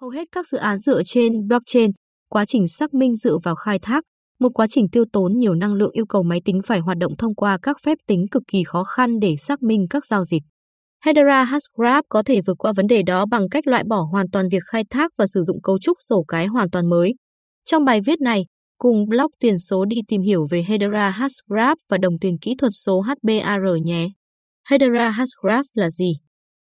Hầu 0.00 0.10
hết 0.10 0.28
các 0.32 0.46
dự 0.46 0.58
án 0.58 0.78
dựa 0.78 1.02
trên 1.06 1.46
blockchain, 1.48 1.90
quá 2.30 2.44
trình 2.44 2.68
xác 2.68 2.94
minh 2.94 3.14
dựa 3.14 3.38
vào 3.44 3.54
khai 3.54 3.78
thác, 3.78 4.04
một 4.40 4.48
quá 4.54 4.66
trình 4.70 4.86
tiêu 4.92 5.04
tốn 5.12 5.38
nhiều 5.38 5.54
năng 5.54 5.74
lượng 5.74 5.92
yêu 5.92 6.06
cầu 6.06 6.22
máy 6.22 6.40
tính 6.44 6.60
phải 6.66 6.80
hoạt 6.80 6.98
động 6.98 7.16
thông 7.16 7.34
qua 7.34 7.58
các 7.62 7.76
phép 7.84 7.98
tính 8.06 8.26
cực 8.30 8.42
kỳ 8.52 8.62
khó 8.64 8.84
khăn 8.84 9.18
để 9.20 9.36
xác 9.38 9.62
minh 9.62 9.86
các 9.90 10.06
giao 10.06 10.24
dịch. 10.24 10.42
Hedera 11.04 11.44
Hashgraph 11.44 12.04
có 12.08 12.22
thể 12.22 12.40
vượt 12.46 12.54
qua 12.58 12.72
vấn 12.76 12.86
đề 12.86 13.02
đó 13.02 13.26
bằng 13.26 13.48
cách 13.48 13.66
loại 13.66 13.84
bỏ 13.88 14.02
hoàn 14.12 14.30
toàn 14.30 14.48
việc 14.48 14.62
khai 14.66 14.84
thác 14.90 15.12
và 15.18 15.26
sử 15.26 15.42
dụng 15.42 15.62
cấu 15.62 15.78
trúc 15.78 15.96
sổ 16.00 16.24
cái 16.28 16.46
hoàn 16.46 16.70
toàn 16.70 16.90
mới. 16.90 17.14
Trong 17.66 17.84
bài 17.84 18.00
viết 18.06 18.20
này, 18.20 18.44
cùng 18.78 19.08
blog 19.08 19.30
tiền 19.40 19.58
số 19.58 19.84
đi 19.84 19.96
tìm 20.08 20.22
hiểu 20.22 20.46
về 20.50 20.64
Hedera 20.68 21.10
Hashgraph 21.10 21.78
và 21.90 21.98
đồng 21.98 22.18
tiền 22.20 22.38
kỹ 22.38 22.54
thuật 22.58 22.72
số 22.84 23.00
HBAR 23.00 23.82
nhé. 23.84 24.08
Hedera 24.70 25.10
Hashgraph 25.10 25.66
là 25.74 25.90
gì? 25.90 26.12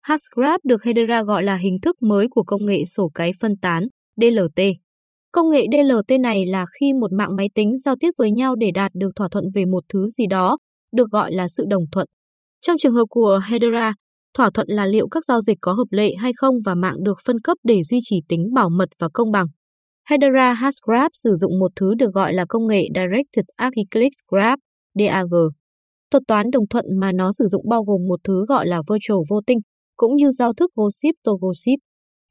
Hashgraph 0.01 0.59
được 0.63 0.83
Hedera 0.83 1.23
gọi 1.23 1.43
là 1.43 1.55
hình 1.55 1.77
thức 1.81 2.01
mới 2.01 2.27
của 2.29 2.43
công 2.43 2.65
nghệ 2.65 2.85
sổ 2.85 3.11
cái 3.13 3.31
phân 3.41 3.57
tán, 3.57 3.83
DLT. 4.21 4.61
Công 5.31 5.49
nghệ 5.49 5.65
DLT 5.71 6.19
này 6.19 6.45
là 6.45 6.65
khi 6.79 6.93
một 6.93 7.13
mạng 7.13 7.35
máy 7.35 7.49
tính 7.55 7.77
giao 7.77 7.95
tiếp 7.99 8.11
với 8.17 8.31
nhau 8.31 8.55
để 8.55 8.71
đạt 8.71 8.91
được 8.95 9.09
thỏa 9.15 9.27
thuận 9.31 9.45
về 9.53 9.65
một 9.65 9.83
thứ 9.93 10.07
gì 10.07 10.27
đó, 10.27 10.57
được 10.95 11.11
gọi 11.11 11.31
là 11.31 11.47
sự 11.47 11.63
đồng 11.69 11.83
thuận. 11.91 12.07
Trong 12.61 12.77
trường 12.77 12.93
hợp 12.93 13.05
của 13.09 13.41
Hedera, 13.49 13.93
thỏa 14.37 14.49
thuận 14.53 14.67
là 14.69 14.85
liệu 14.85 15.07
các 15.07 15.25
giao 15.25 15.41
dịch 15.41 15.57
có 15.61 15.73
hợp 15.73 15.87
lệ 15.91 16.13
hay 16.15 16.31
không 16.35 16.55
và 16.65 16.75
mạng 16.75 16.95
được 17.03 17.17
phân 17.25 17.39
cấp 17.39 17.57
để 17.63 17.83
duy 17.83 17.99
trì 18.03 18.21
tính 18.29 18.53
bảo 18.53 18.69
mật 18.69 18.89
và 18.99 19.09
công 19.13 19.31
bằng. 19.31 19.45
Hedera 20.09 20.53
Hashgraph 20.53 21.11
sử 21.13 21.33
dụng 21.35 21.59
một 21.59 21.71
thứ 21.75 21.93
được 21.97 22.13
gọi 22.13 22.33
là 22.33 22.45
công 22.49 22.67
nghệ 22.67 22.87
Directed 22.95 23.45
Acyclic 23.55 24.11
Graph, 24.31 24.59
DAG. 24.99 25.31
Thuật 26.11 26.23
toán 26.27 26.45
đồng 26.51 26.67
thuận 26.69 26.85
mà 26.99 27.11
nó 27.11 27.31
sử 27.31 27.45
dụng 27.47 27.69
bao 27.69 27.83
gồm 27.83 28.07
một 28.07 28.19
thứ 28.23 28.45
gọi 28.45 28.67
là 28.67 28.81
virtual 28.89 29.19
voting, 29.29 29.59
cũng 30.01 30.15
như 30.15 30.29
giao 30.31 30.53
thức 30.53 30.71
Gossip 30.75 31.15
to 31.25 31.31
Gossip. 31.41 31.79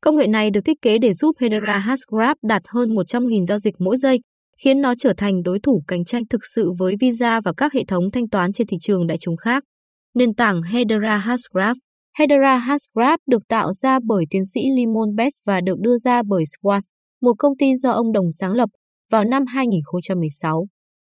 Công 0.01 0.17
nghệ 0.17 0.27
này 0.27 0.51
được 0.51 0.61
thiết 0.65 0.83
kế 0.83 0.99
để 0.99 1.13
giúp 1.13 1.37
Hedera 1.41 1.79
Hashgraph 1.79 2.39
đạt 2.43 2.63
hơn 2.69 2.89
100.000 2.89 3.47
giao 3.47 3.59
dịch 3.59 3.75
mỗi 3.79 3.97
giây, 3.97 4.21
khiến 4.63 4.81
nó 4.81 4.95
trở 4.99 5.13
thành 5.17 5.43
đối 5.43 5.61
thủ 5.61 5.83
cạnh 5.87 6.05
tranh 6.05 6.23
thực 6.31 6.41
sự 6.55 6.73
với 6.79 6.95
Visa 7.01 7.41
và 7.45 7.53
các 7.57 7.73
hệ 7.73 7.85
thống 7.89 8.11
thanh 8.13 8.29
toán 8.29 8.53
trên 8.53 8.67
thị 8.67 8.77
trường 8.81 9.07
đại 9.07 9.19
chúng 9.21 9.37
khác. 9.37 9.63
Nền 10.15 10.35
tảng 10.35 10.63
Hedera 10.63 11.17
Hashgraph 11.17 11.77
Hedera 12.19 12.57
Hashgraph 12.57 13.21
được 13.27 13.49
tạo 13.49 13.73
ra 13.73 13.99
bởi 14.07 14.25
tiến 14.31 14.45
sĩ 14.45 14.61
Limon 14.77 15.17
Best 15.17 15.35
và 15.47 15.61
được 15.61 15.79
đưa 15.81 15.97
ra 15.97 16.23
bởi 16.29 16.45
Squash, 16.47 16.91
một 17.23 17.33
công 17.39 17.57
ty 17.59 17.75
do 17.75 17.91
ông 17.91 18.13
Đồng 18.13 18.33
sáng 18.33 18.53
lập, 18.53 18.69
vào 19.11 19.25
năm 19.25 19.47
2016. 19.47 20.67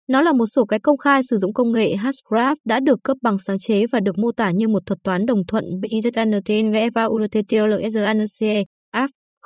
Nó 0.09 0.21
là 0.21 0.33
một 0.33 0.45
sổ 0.45 0.65
cái 0.65 0.79
công 0.79 0.97
khai 0.97 1.21
sử 1.29 1.37
dụng 1.37 1.53
công 1.53 1.71
nghệ 1.71 1.95
Hashgraph 1.95 2.57
đã 2.65 2.79
được 2.79 2.99
cấp 3.03 3.17
bằng 3.21 3.37
sáng 3.37 3.59
chế 3.59 3.85
và 3.87 3.99
được 3.99 4.17
mô 4.17 4.31
tả 4.31 4.51
như 4.51 4.67
một 4.67 4.85
thuật 4.85 4.99
toán 5.03 5.25
đồng 5.25 5.45
thuận 5.47 5.65
BIZNTNVEVA 5.81 7.07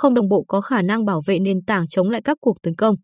không 0.02 0.14
đồng 0.14 0.30
bộ 0.30 0.46
có 0.48 0.62
khả 0.62 0.82
năng 0.82 1.06
bảo 1.06 1.22
vệ 1.26 1.40
nền 1.40 1.58
tảng 1.68 1.88
chống 1.88 2.10
lại 2.10 2.22
các 2.22 2.38
cuộc 2.42 2.62
tấn 2.64 2.76
công. 2.76 2.96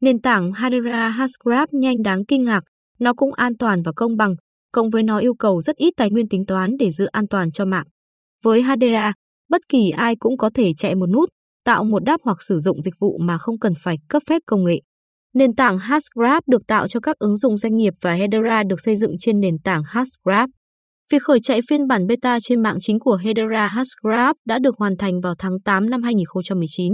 Nền 0.00 0.20
tảng 0.20 0.52
Hedera 0.52 1.08
Hashgraph 1.08 1.72
nhanh 1.72 2.02
đáng 2.02 2.24
kinh 2.28 2.44
ngạc, 2.44 2.60
nó 2.98 3.14
cũng 3.14 3.34
an 3.34 3.52
toàn 3.58 3.82
và 3.82 3.92
công 3.96 4.16
bằng, 4.16 4.34
cộng 4.72 4.90
với 4.90 5.02
nó 5.02 5.18
yêu 5.18 5.34
cầu 5.34 5.60
rất 5.60 5.76
ít 5.76 5.92
tài 5.96 6.10
nguyên 6.10 6.28
tính 6.28 6.46
toán 6.46 6.70
để 6.78 6.90
giữ 6.90 7.06
an 7.06 7.28
toàn 7.30 7.52
cho 7.52 7.64
mạng. 7.64 7.86
Với 8.44 8.62
Hedera, 8.62 9.12
bất 9.50 9.60
kỳ 9.68 9.90
ai 9.90 10.16
cũng 10.18 10.36
có 10.36 10.50
thể 10.54 10.72
chạy 10.76 10.94
một 10.94 11.06
nút, 11.06 11.28
tạo 11.64 11.84
một 11.84 12.04
đáp 12.04 12.20
hoặc 12.24 12.42
sử 12.42 12.58
dụng 12.58 12.82
dịch 12.82 12.94
vụ 13.00 13.18
mà 13.18 13.38
không 13.38 13.58
cần 13.58 13.72
phải 13.82 13.96
cấp 14.08 14.22
phép 14.28 14.42
công 14.46 14.64
nghệ. 14.64 14.80
Nền 15.34 15.54
tảng 15.54 15.78
Hashgraph 15.78 16.48
được 16.48 16.66
tạo 16.66 16.88
cho 16.88 17.00
các 17.00 17.18
ứng 17.18 17.36
dụng 17.36 17.56
doanh 17.56 17.76
nghiệp 17.76 17.94
và 18.00 18.14
Hedera 18.14 18.62
được 18.62 18.80
xây 18.80 18.96
dựng 18.96 19.12
trên 19.20 19.40
nền 19.40 19.58
tảng 19.64 19.82
Hashgraph. 19.86 20.50
Việc 21.12 21.22
khởi 21.22 21.40
chạy 21.40 21.60
phiên 21.68 21.86
bản 21.86 22.06
beta 22.06 22.38
trên 22.42 22.62
mạng 22.62 22.76
chính 22.80 22.98
của 22.98 23.16
Hedera 23.16 23.66
Hashgraph 23.66 24.36
đã 24.46 24.58
được 24.58 24.74
hoàn 24.78 24.96
thành 24.96 25.20
vào 25.20 25.34
tháng 25.38 25.60
8 25.64 25.90
năm 25.90 26.02
2019. 26.02 26.92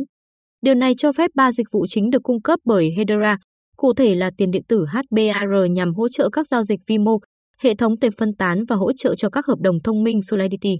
Điều 0.62 0.74
này 0.74 0.94
cho 0.98 1.12
phép 1.12 1.30
ba 1.34 1.52
dịch 1.52 1.66
vụ 1.72 1.86
chính 1.88 2.10
được 2.10 2.22
cung 2.22 2.42
cấp 2.42 2.60
bởi 2.64 2.90
Hedera, 2.96 3.38
cụ 3.76 3.94
thể 3.94 4.14
là 4.14 4.30
tiền 4.36 4.50
điện 4.50 4.62
tử 4.68 4.84
HBAR 4.92 5.70
nhằm 5.70 5.94
hỗ 5.94 6.08
trợ 6.08 6.28
các 6.32 6.46
giao 6.46 6.62
dịch 6.62 6.80
vi 6.86 6.98
mô, 6.98 7.18
hệ 7.58 7.74
thống 7.74 7.98
tiền 8.00 8.12
phân 8.18 8.34
tán 8.38 8.64
và 8.68 8.76
hỗ 8.76 8.92
trợ 8.92 9.14
cho 9.14 9.30
các 9.30 9.46
hợp 9.46 9.58
đồng 9.60 9.76
thông 9.84 10.02
minh 10.02 10.22
Solidity. 10.22 10.76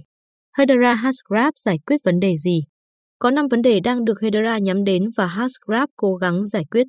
Hedera 0.57 0.93
Hashgraph 0.93 1.53
giải 1.55 1.77
quyết 1.85 1.97
vấn 2.03 2.19
đề 2.19 2.37
gì? 2.37 2.59
Có 3.19 3.31
5 3.31 3.47
vấn 3.51 3.61
đề 3.61 3.79
đang 3.79 4.05
được 4.05 4.21
Hedera 4.21 4.57
nhắm 4.57 4.83
đến 4.83 5.03
và 5.17 5.27
Hashgraph 5.27 5.89
cố 5.95 6.15
gắng 6.15 6.47
giải 6.47 6.63
quyết. 6.71 6.87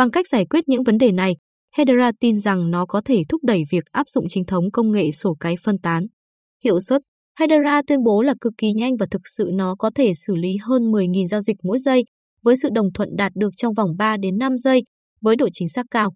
Bằng 0.00 0.10
cách 0.10 0.28
giải 0.28 0.46
quyết 0.46 0.68
những 0.68 0.82
vấn 0.82 0.98
đề 0.98 1.12
này, 1.12 1.36
Hedera 1.76 2.12
tin 2.20 2.38
rằng 2.38 2.70
nó 2.70 2.86
có 2.86 3.00
thể 3.04 3.22
thúc 3.28 3.44
đẩy 3.44 3.62
việc 3.70 3.84
áp 3.92 4.08
dụng 4.08 4.24
chính 4.28 4.44
thống 4.44 4.70
công 4.72 4.92
nghệ 4.92 5.10
sổ 5.12 5.36
cái 5.40 5.54
phân 5.64 5.78
tán. 5.78 6.06
Hiệu 6.64 6.80
suất 6.80 7.02
Hedera 7.38 7.82
tuyên 7.86 7.98
bố 8.04 8.22
là 8.22 8.34
cực 8.40 8.52
kỳ 8.58 8.72
nhanh 8.72 8.96
và 8.96 9.06
thực 9.10 9.20
sự 9.36 9.50
nó 9.52 9.74
có 9.78 9.90
thể 9.94 10.12
xử 10.14 10.36
lý 10.36 10.56
hơn 10.62 10.82
10.000 10.82 11.26
giao 11.26 11.40
dịch 11.40 11.56
mỗi 11.62 11.78
giây, 11.78 12.04
với 12.42 12.56
sự 12.56 12.68
đồng 12.74 12.92
thuận 12.94 13.08
đạt 13.16 13.32
được 13.34 13.50
trong 13.56 13.74
vòng 13.74 13.90
3 13.98 14.16
đến 14.16 14.38
5 14.38 14.56
giây, 14.56 14.82
với 15.20 15.36
độ 15.36 15.48
chính 15.52 15.68
xác 15.68 15.86
cao. 15.90 16.14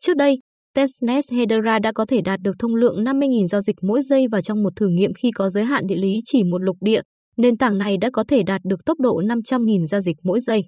Trước 0.00 0.16
đây, 0.16 0.38
Testnet 0.74 1.24
Hedera 1.32 1.78
đã 1.78 1.92
có 1.92 2.06
thể 2.06 2.20
đạt 2.24 2.40
được 2.40 2.56
thông 2.58 2.74
lượng 2.74 3.04
50.000 3.04 3.46
giao 3.46 3.60
dịch 3.60 3.76
mỗi 3.82 4.02
giây 4.02 4.26
và 4.32 4.40
trong 4.40 4.62
một 4.62 4.76
thử 4.76 4.88
nghiệm 4.88 5.14
khi 5.14 5.30
có 5.30 5.48
giới 5.48 5.64
hạn 5.64 5.86
địa 5.86 5.96
lý 5.96 6.20
chỉ 6.24 6.44
một 6.44 6.62
lục 6.62 6.76
địa, 6.80 7.00
nền 7.36 7.56
tảng 7.56 7.78
này 7.78 7.96
đã 7.96 8.10
có 8.12 8.24
thể 8.28 8.42
đạt 8.42 8.60
được 8.64 8.84
tốc 8.84 9.00
độ 9.00 9.22
500.000 9.22 9.86
giao 9.86 10.00
dịch 10.00 10.16
mỗi 10.22 10.40
giây. 10.40 10.64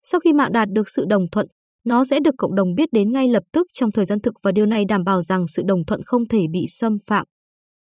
Sau 0.03 0.19
khi 0.19 0.33
mạng 0.33 0.51
đạt 0.51 0.67
được 0.71 0.89
sự 0.89 1.05
đồng 1.09 1.23
thuận, 1.31 1.47
nó 1.85 2.05
sẽ 2.05 2.19
được 2.19 2.35
cộng 2.37 2.55
đồng 2.55 2.75
biết 2.75 2.89
đến 2.91 3.11
ngay 3.11 3.27
lập 3.27 3.43
tức 3.53 3.67
trong 3.73 3.91
thời 3.91 4.05
gian 4.05 4.21
thực 4.21 4.33
và 4.43 4.51
điều 4.51 4.65
này 4.65 4.85
đảm 4.89 5.03
bảo 5.03 5.21
rằng 5.21 5.47
sự 5.47 5.63
đồng 5.65 5.85
thuận 5.85 6.01
không 6.05 6.27
thể 6.27 6.41
bị 6.51 6.65
xâm 6.67 6.97
phạm. 7.05 7.25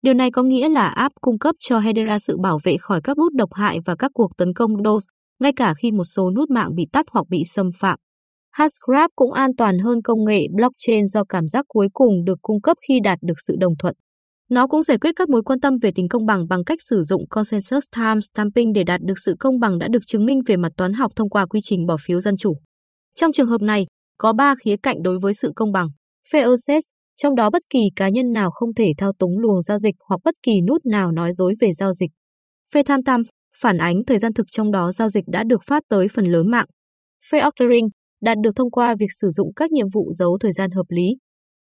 Điều 0.02 0.14
này 0.14 0.32
có 0.32 0.44
nghĩa 0.44 0.70
là 0.70 0.88
app 0.88 1.16
cung 1.22 1.40
cấp 1.40 1.56
cho 1.60 1.80
Hedera 1.80 2.20
sự 2.20 2.38
bảo 2.38 2.60
vệ 2.64 2.78
khỏi 2.78 3.02
các 3.04 3.18
nút 3.18 3.34
độc 3.34 3.54
hại 3.54 3.80
và 3.86 3.96
các 3.96 4.12
cuộc 4.14 4.38
tấn 4.38 4.54
công 4.54 4.72
DOS, 4.86 5.06
ngay 5.40 5.52
cả 5.56 5.74
khi 5.74 5.92
một 5.92 6.04
số 6.04 6.32
nút 6.36 6.50
mạng 6.50 6.76
bị 6.76 6.86
tắt 6.92 7.06
hoặc 7.12 7.26
bị 7.30 7.44
xâm 7.46 7.70
phạm. 7.80 8.00
Hashgraph 8.58 9.12
cũng 9.16 9.32
an 9.32 9.52
toàn 9.58 9.80
hơn 9.80 10.02
công 10.04 10.26
nghệ 10.26 10.42
blockchain 10.54 11.06
do 11.08 11.24
cảm 11.30 11.48
giác 11.48 11.66
cuối 11.68 11.88
cùng 11.94 12.26
được 12.26 12.40
cung 12.42 12.62
cấp 12.62 12.78
khi 12.88 13.00
đạt 13.04 13.20
được 13.22 13.34
sự 13.48 13.56
đồng 13.60 13.74
thuận. 13.80 13.96
Nó 14.50 14.68
cũng 14.68 14.84
giải 14.84 14.98
quyết 14.98 15.12
các 15.16 15.30
mối 15.30 15.42
quan 15.44 15.60
tâm 15.60 15.74
về 15.82 15.92
tính 15.96 16.08
công 16.10 16.26
bằng 16.26 16.48
bằng 16.50 16.64
cách 16.64 16.80
sử 16.90 17.02
dụng 17.02 17.28
consensus 17.30 17.84
time 17.96 18.20
stamping 18.22 18.74
để 18.74 18.84
đạt 18.84 19.02
được 19.02 19.14
sự 19.26 19.36
công 19.40 19.60
bằng 19.60 19.80
đã 19.80 19.88
được 19.92 20.00
chứng 20.08 20.26
minh 20.26 20.40
về 20.46 20.58
mặt 20.58 20.72
toán 20.78 20.94
học 20.94 21.12
thông 21.16 21.30
qua 21.30 21.46
quy 21.46 21.60
trình 21.64 21.86
bỏ 21.86 21.98
phiếu 22.06 22.22
dân 22.22 22.38
chủ. 22.38 22.54
Trong 23.16 23.32
trường 23.32 23.48
hợp 23.48 23.62
này, 23.62 23.86
có 24.18 24.34
3 24.34 24.56
khía 24.64 24.76
cạnh 24.84 25.04
đối 25.04 25.20
với 25.20 25.34
sự 25.34 25.52
công 25.56 25.72
bằng. 25.72 25.88
fairness, 26.32 26.82
trong 27.18 27.36
đó 27.36 27.50
bất 27.50 27.62
kỳ 27.70 27.80
cá 27.96 28.10
nhân 28.10 28.32
nào 28.32 28.52
không 28.52 28.74
thể 28.74 28.92
thao 28.98 29.12
túng 29.20 29.40
luồng 29.40 29.62
giao 29.62 29.78
dịch 29.78 29.96
hoặc 30.10 30.18
bất 30.24 30.36
kỳ 30.44 30.62
nút 30.68 30.86
nào 30.86 31.12
nói 31.12 31.32
dối 31.32 31.54
về 31.60 31.72
giao 31.72 31.94
dịch. 31.94 32.12
Fair 32.74 32.84
time 32.84 33.02
time, 33.06 33.24
phản 33.62 33.78
ánh 33.78 33.96
thời 34.08 34.20
gian 34.20 34.34
thực 34.34 34.46
trong 34.52 34.72
đó 34.72 34.92
giao 34.92 35.10
dịch 35.10 35.24
đã 35.28 35.44
được 35.44 35.64
phát 35.64 35.84
tới 35.90 36.08
phần 36.14 36.26
lớn 36.26 36.52
mạng. 36.52 36.66
Fair 37.32 37.48
ordering, 37.48 37.90
đạt 38.26 38.38
được 38.44 38.56
thông 38.56 38.72
qua 38.72 38.96
việc 39.00 39.12
sử 39.22 39.30
dụng 39.30 39.54
các 39.56 39.72
nhiệm 39.72 39.88
vụ 39.94 40.12
giấu 40.12 40.38
thời 40.40 40.52
gian 40.52 40.72
hợp 40.72 40.86
lý. 40.90 41.08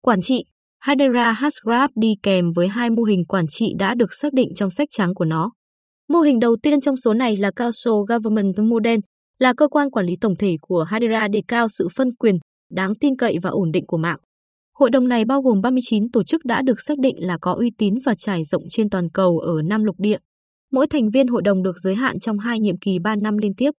Quản 0.01 0.21
trị, 0.21 0.43
Hedera 0.85 1.31
Hashgraph 1.31 1.91
đi 1.95 2.13
kèm 2.23 2.51
với 2.55 2.67
hai 2.67 2.89
mô 2.89 3.03
hình 3.03 3.25
quản 3.25 3.45
trị 3.49 3.73
đã 3.79 3.93
được 3.95 4.13
xác 4.13 4.33
định 4.33 4.49
trong 4.55 4.69
sách 4.69 4.87
trắng 4.91 5.13
của 5.15 5.25
nó. 5.25 5.51
Mô 6.09 6.19
hình 6.19 6.39
đầu 6.39 6.55
tiên 6.63 6.81
trong 6.81 6.97
số 6.97 7.13
này 7.13 7.37
là 7.37 7.51
Council 7.51 7.93
Government 8.09 8.57
Model, 8.57 8.99
là 9.39 9.53
cơ 9.57 9.67
quan 9.67 9.91
quản 9.91 10.05
lý 10.05 10.13
tổng 10.21 10.35
thể 10.39 10.55
của 10.61 10.85
Hedera 10.91 11.27
đề 11.27 11.41
cao 11.47 11.67
sự 11.67 11.87
phân 11.95 12.15
quyền, 12.15 12.35
đáng 12.71 12.95
tin 12.95 13.17
cậy 13.17 13.37
và 13.41 13.49
ổn 13.49 13.71
định 13.71 13.83
của 13.87 13.97
mạng. 13.97 14.17
Hội 14.79 14.89
đồng 14.89 15.07
này 15.07 15.25
bao 15.25 15.41
gồm 15.41 15.61
39 15.61 16.11
tổ 16.11 16.23
chức 16.23 16.45
đã 16.45 16.61
được 16.61 16.81
xác 16.87 16.99
định 16.99 17.15
là 17.19 17.37
có 17.41 17.53
uy 17.53 17.71
tín 17.77 17.93
và 18.05 18.15
trải 18.17 18.43
rộng 18.43 18.63
trên 18.69 18.89
toàn 18.89 19.09
cầu 19.09 19.37
ở 19.37 19.61
năm 19.61 19.83
lục 19.83 19.95
địa. 19.99 20.17
Mỗi 20.71 20.87
thành 20.87 21.09
viên 21.09 21.27
hội 21.27 21.41
đồng 21.41 21.63
được 21.63 21.75
giới 21.77 21.95
hạn 21.95 22.19
trong 22.19 22.39
hai 22.39 22.59
nhiệm 22.59 22.77
kỳ 22.77 22.99
3 22.99 23.15
năm 23.15 23.37
liên 23.37 23.53
tiếp. 23.57 23.71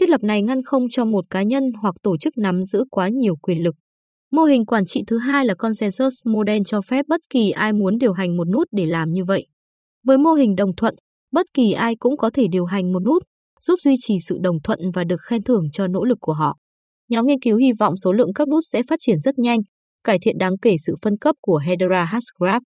Thiết 0.00 0.08
lập 0.08 0.22
này 0.22 0.42
ngăn 0.42 0.62
không 0.62 0.86
cho 0.90 1.04
một 1.04 1.24
cá 1.30 1.42
nhân 1.42 1.64
hoặc 1.82 1.94
tổ 2.02 2.16
chức 2.16 2.38
nắm 2.38 2.62
giữ 2.62 2.84
quá 2.90 3.08
nhiều 3.08 3.36
quyền 3.36 3.62
lực. 3.62 3.74
Mô 4.32 4.44
hình 4.44 4.66
quản 4.66 4.86
trị 4.86 5.02
thứ 5.06 5.18
hai 5.18 5.46
là 5.46 5.54
Consensus 5.54 6.14
Model 6.24 6.62
cho 6.66 6.80
phép 6.82 7.04
bất 7.08 7.20
kỳ 7.30 7.50
ai 7.50 7.72
muốn 7.72 7.98
điều 7.98 8.12
hành 8.12 8.36
một 8.36 8.48
nút 8.48 8.68
để 8.72 8.86
làm 8.86 9.10
như 9.10 9.24
vậy. 9.24 9.46
Với 10.04 10.18
mô 10.18 10.32
hình 10.32 10.54
đồng 10.54 10.76
thuận, 10.76 10.94
bất 11.32 11.46
kỳ 11.54 11.72
ai 11.72 11.96
cũng 11.96 12.16
có 12.16 12.30
thể 12.30 12.46
điều 12.50 12.64
hành 12.64 12.92
một 12.92 13.02
nút, 13.04 13.22
giúp 13.60 13.76
duy 13.80 13.94
trì 14.00 14.14
sự 14.28 14.38
đồng 14.42 14.56
thuận 14.64 14.78
và 14.94 15.04
được 15.04 15.20
khen 15.28 15.42
thưởng 15.42 15.64
cho 15.72 15.86
nỗ 15.86 16.04
lực 16.04 16.18
của 16.20 16.32
họ. 16.32 16.56
Nhóm 17.08 17.26
nghiên 17.26 17.40
cứu 17.40 17.56
hy 17.56 17.72
vọng 17.80 17.96
số 17.96 18.12
lượng 18.12 18.32
các 18.34 18.48
nút 18.48 18.64
sẽ 18.72 18.82
phát 18.88 18.96
triển 18.98 19.18
rất 19.18 19.38
nhanh, 19.38 19.58
cải 20.04 20.18
thiện 20.22 20.38
đáng 20.38 20.58
kể 20.62 20.76
sự 20.86 20.94
phân 21.02 21.18
cấp 21.18 21.36
của 21.40 21.56
Hedera 21.56 22.04
Hashgraph. 22.04 22.62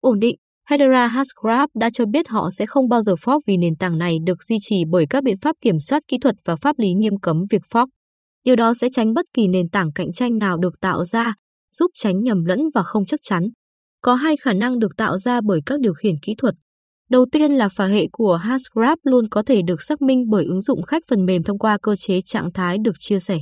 Ổn 0.00 0.18
định, 0.18 0.36
Hedera 0.68 1.06
Hashgraph 1.06 1.70
đã 1.74 1.90
cho 1.92 2.06
biết 2.06 2.28
họ 2.28 2.48
sẽ 2.50 2.66
không 2.66 2.88
bao 2.88 3.02
giờ 3.02 3.14
fork 3.14 3.40
vì 3.46 3.56
nền 3.56 3.76
tảng 3.76 3.98
này 3.98 4.16
được 4.26 4.42
duy 4.42 4.56
trì 4.60 4.82
bởi 4.90 5.06
các 5.10 5.24
biện 5.24 5.38
pháp 5.40 5.56
kiểm 5.60 5.78
soát 5.78 6.02
kỹ 6.08 6.18
thuật 6.18 6.34
và 6.44 6.56
pháp 6.56 6.78
lý 6.78 6.92
nghiêm 6.92 7.18
cấm 7.22 7.36
việc 7.50 7.62
fork. 7.72 7.86
Điều 8.44 8.56
đó 8.56 8.74
sẽ 8.74 8.88
tránh 8.92 9.14
bất 9.14 9.26
kỳ 9.34 9.48
nền 9.48 9.68
tảng 9.68 9.92
cạnh 9.94 10.12
tranh 10.12 10.38
nào 10.38 10.56
được 10.58 10.80
tạo 10.80 11.04
ra, 11.04 11.34
giúp 11.72 11.90
tránh 11.94 12.22
nhầm 12.22 12.44
lẫn 12.44 12.60
và 12.74 12.82
không 12.82 13.04
chắc 13.04 13.20
chắn. 13.22 13.42
Có 14.02 14.14
hai 14.14 14.36
khả 14.36 14.52
năng 14.52 14.78
được 14.78 14.96
tạo 14.96 15.18
ra 15.18 15.40
bởi 15.44 15.60
các 15.66 15.80
điều 15.80 15.94
khiển 15.94 16.14
kỹ 16.22 16.34
thuật. 16.38 16.54
Đầu 17.10 17.26
tiên 17.32 17.52
là 17.52 17.68
phả 17.68 17.86
hệ 17.86 18.06
của 18.12 18.36
Hashgraph 18.36 18.98
luôn 19.02 19.28
có 19.28 19.42
thể 19.42 19.62
được 19.62 19.82
xác 19.82 20.02
minh 20.02 20.24
bởi 20.30 20.44
ứng 20.44 20.60
dụng 20.60 20.82
khách 20.82 21.02
phần 21.10 21.26
mềm 21.26 21.42
thông 21.42 21.58
qua 21.58 21.78
cơ 21.82 21.96
chế 21.96 22.20
trạng 22.20 22.52
thái 22.52 22.78
được 22.84 22.94
chia 22.98 23.20
sẻ. 23.20 23.38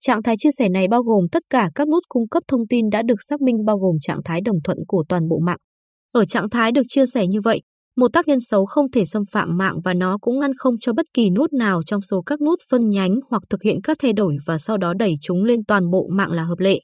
Trạng 0.00 0.22
thái 0.22 0.34
chia 0.38 0.50
sẻ 0.58 0.68
này 0.68 0.88
bao 0.88 1.02
gồm 1.02 1.24
tất 1.32 1.42
cả 1.50 1.70
các 1.74 1.88
nút 1.88 2.02
cung 2.08 2.28
cấp 2.28 2.42
thông 2.48 2.66
tin 2.68 2.90
đã 2.90 3.02
được 3.02 3.18
xác 3.28 3.40
minh 3.40 3.64
bao 3.64 3.78
gồm 3.78 3.96
trạng 4.00 4.22
thái 4.24 4.40
đồng 4.40 4.62
thuận 4.64 4.78
của 4.88 5.04
toàn 5.08 5.28
bộ 5.28 5.38
mạng. 5.38 5.58
Ở 6.12 6.24
trạng 6.24 6.50
thái 6.50 6.72
được 6.72 6.82
chia 6.88 7.06
sẻ 7.06 7.26
như 7.26 7.40
vậy, 7.40 7.62
một 7.96 8.12
tác 8.12 8.28
nhân 8.28 8.38
xấu 8.40 8.66
không 8.66 8.90
thể 8.90 9.04
xâm 9.04 9.22
phạm 9.32 9.58
mạng 9.58 9.80
và 9.84 9.94
nó 9.94 10.18
cũng 10.20 10.38
ngăn 10.38 10.50
không 10.58 10.74
cho 10.80 10.92
bất 10.92 11.06
kỳ 11.14 11.30
nút 11.30 11.52
nào 11.52 11.82
trong 11.86 12.02
số 12.02 12.22
các 12.22 12.40
nút 12.40 12.58
phân 12.70 12.88
nhánh 12.88 13.14
hoặc 13.30 13.42
thực 13.50 13.62
hiện 13.62 13.80
các 13.82 13.96
thay 14.00 14.12
đổi 14.12 14.36
và 14.46 14.58
sau 14.58 14.76
đó 14.76 14.92
đẩy 14.98 15.14
chúng 15.20 15.44
lên 15.44 15.64
toàn 15.64 15.90
bộ 15.90 16.08
mạng 16.12 16.30
là 16.30 16.44
hợp 16.44 16.58
lệ. 16.58 16.80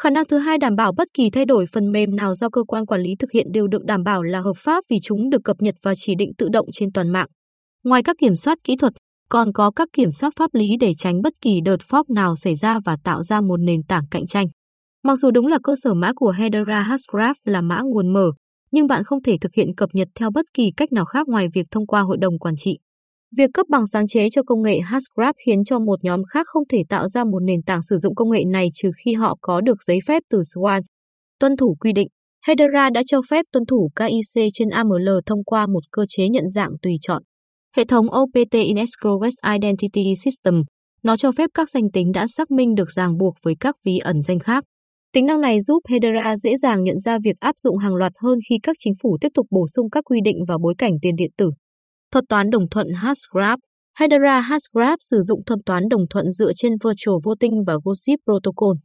Khả 0.00 0.10
năng 0.10 0.24
thứ 0.24 0.38
hai 0.38 0.58
đảm 0.58 0.76
bảo 0.76 0.92
bất 0.96 1.08
kỳ 1.14 1.30
thay 1.30 1.44
đổi 1.44 1.66
phần 1.72 1.92
mềm 1.92 2.16
nào 2.16 2.34
do 2.34 2.48
cơ 2.48 2.62
quan 2.62 2.86
quản 2.86 3.00
lý 3.00 3.10
thực 3.18 3.32
hiện 3.32 3.46
đều 3.52 3.66
được 3.66 3.84
đảm 3.84 4.02
bảo 4.02 4.22
là 4.22 4.40
hợp 4.40 4.56
pháp 4.56 4.84
vì 4.90 4.96
chúng 5.02 5.30
được 5.30 5.44
cập 5.44 5.56
nhật 5.60 5.74
và 5.82 5.92
chỉ 5.96 6.14
định 6.14 6.32
tự 6.38 6.48
động 6.48 6.66
trên 6.72 6.92
toàn 6.92 7.08
mạng. 7.08 7.28
Ngoài 7.84 8.02
các 8.02 8.16
kiểm 8.20 8.34
soát 8.34 8.58
kỹ 8.64 8.76
thuật, 8.76 8.92
còn 9.30 9.52
có 9.52 9.70
các 9.76 9.88
kiểm 9.92 10.10
soát 10.10 10.32
pháp 10.36 10.54
lý 10.54 10.76
để 10.80 10.92
tránh 10.98 11.22
bất 11.22 11.32
kỳ 11.40 11.60
đợt 11.64 11.80
phóc 11.90 12.10
nào 12.10 12.36
xảy 12.36 12.54
ra 12.54 12.78
và 12.84 12.96
tạo 13.04 13.22
ra 13.22 13.40
một 13.40 13.56
nền 13.60 13.82
tảng 13.88 14.04
cạnh 14.10 14.26
tranh. 14.26 14.46
Mặc 15.04 15.16
dù 15.16 15.30
đúng 15.30 15.46
là 15.46 15.58
cơ 15.62 15.74
sở 15.76 15.94
mã 15.94 16.12
của 16.16 16.30
Hedera 16.30 16.80
Hashgraph 16.80 17.36
là 17.44 17.60
mã 17.60 17.80
nguồn 17.84 18.12
mở, 18.12 18.30
nhưng 18.70 18.86
bạn 18.86 19.04
không 19.04 19.22
thể 19.22 19.36
thực 19.40 19.54
hiện 19.54 19.74
cập 19.76 19.88
nhật 19.92 20.08
theo 20.14 20.30
bất 20.34 20.44
kỳ 20.54 20.70
cách 20.76 20.92
nào 20.92 21.04
khác 21.04 21.28
ngoài 21.28 21.46
việc 21.54 21.66
thông 21.70 21.86
qua 21.86 22.00
hội 22.00 22.16
đồng 22.20 22.38
quản 22.38 22.54
trị. 22.56 22.78
Việc 23.36 23.50
cấp 23.54 23.66
bằng 23.68 23.86
sáng 23.86 24.06
chế 24.06 24.28
cho 24.30 24.42
công 24.42 24.62
nghệ 24.62 24.80
Hashgraph 24.80 25.36
khiến 25.46 25.64
cho 25.64 25.78
một 25.78 26.04
nhóm 26.04 26.20
khác 26.24 26.46
không 26.46 26.62
thể 26.68 26.82
tạo 26.88 27.08
ra 27.08 27.24
một 27.24 27.42
nền 27.42 27.62
tảng 27.62 27.82
sử 27.82 27.96
dụng 27.96 28.14
công 28.14 28.30
nghệ 28.30 28.44
này 28.52 28.68
trừ 28.74 28.90
khi 29.04 29.12
họ 29.12 29.36
có 29.40 29.60
được 29.60 29.82
giấy 29.82 29.98
phép 30.06 30.22
từ 30.30 30.38
Swan. 30.38 30.82
Tuân 31.40 31.56
thủ 31.56 31.76
quy 31.80 31.92
định, 31.92 32.08
Hedera 32.46 32.90
đã 32.90 33.02
cho 33.06 33.20
phép 33.30 33.44
tuân 33.52 33.66
thủ 33.66 33.90
KIC 33.96 34.42
trên 34.54 34.68
AML 34.68 35.08
thông 35.26 35.44
qua 35.44 35.66
một 35.66 35.80
cơ 35.92 36.04
chế 36.08 36.28
nhận 36.28 36.48
dạng 36.48 36.70
tùy 36.82 36.92
chọn. 37.00 37.22
Hệ 37.76 37.84
thống 37.84 38.06
OPT 38.06 38.52
Inescrow 38.52 39.20
West 39.20 39.52
Identity 39.54 40.14
System, 40.16 40.62
nó 41.02 41.16
cho 41.16 41.32
phép 41.32 41.50
các 41.54 41.70
danh 41.70 41.90
tính 41.92 42.12
đã 42.12 42.26
xác 42.36 42.50
minh 42.50 42.74
được 42.74 42.90
ràng 42.90 43.18
buộc 43.18 43.34
với 43.42 43.54
các 43.60 43.74
ví 43.84 43.98
ẩn 43.98 44.20
danh 44.22 44.38
khác. 44.38 44.64
Tính 45.12 45.26
năng 45.26 45.40
này 45.40 45.60
giúp 45.60 45.82
Hedera 45.88 46.36
dễ 46.36 46.56
dàng 46.56 46.82
nhận 46.82 46.98
ra 46.98 47.18
việc 47.24 47.36
áp 47.40 47.54
dụng 47.58 47.78
hàng 47.78 47.94
loạt 47.94 48.12
hơn 48.22 48.38
khi 48.48 48.58
các 48.62 48.76
chính 48.78 48.92
phủ 49.02 49.18
tiếp 49.20 49.28
tục 49.34 49.46
bổ 49.50 49.66
sung 49.66 49.90
các 49.90 50.04
quy 50.04 50.20
định 50.24 50.36
vào 50.48 50.58
bối 50.58 50.74
cảnh 50.78 50.92
tiền 51.02 51.16
điện 51.16 51.30
tử. 51.36 51.50
Thuật 52.12 52.24
toán 52.28 52.50
đồng 52.50 52.68
thuận 52.68 52.86
Hashgraph 52.94 53.58
Hedera 53.98 54.40
Hashgraph 54.40 54.98
sử 55.00 55.20
dụng 55.20 55.44
thuật 55.44 55.58
toán 55.66 55.82
đồng 55.90 56.08
thuận 56.10 56.30
dựa 56.30 56.52
trên 56.56 56.72
Virtual 56.84 57.16
Voting 57.24 57.64
và 57.66 57.74
Gossip 57.84 58.18
Protocol. 58.24 58.76